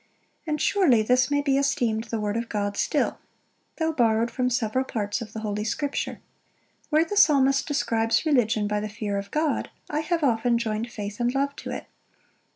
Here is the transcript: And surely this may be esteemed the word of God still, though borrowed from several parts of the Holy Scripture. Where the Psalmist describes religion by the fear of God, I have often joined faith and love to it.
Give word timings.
And 0.47 0.59
surely 0.59 1.03
this 1.03 1.29
may 1.29 1.43
be 1.43 1.59
esteemed 1.59 2.05
the 2.05 2.19
word 2.19 2.35
of 2.35 2.49
God 2.49 2.75
still, 2.75 3.19
though 3.77 3.91
borrowed 3.93 4.31
from 4.31 4.49
several 4.49 4.83
parts 4.83 5.21
of 5.21 5.31
the 5.31 5.41
Holy 5.41 5.63
Scripture. 5.63 6.21
Where 6.89 7.05
the 7.05 7.15
Psalmist 7.15 7.67
describes 7.67 8.25
religion 8.25 8.67
by 8.67 8.79
the 8.79 8.89
fear 8.89 9.19
of 9.19 9.29
God, 9.29 9.69
I 9.91 9.99
have 9.99 10.23
often 10.23 10.57
joined 10.57 10.89
faith 10.91 11.19
and 11.19 11.31
love 11.35 11.55
to 11.57 11.69
it. 11.69 11.85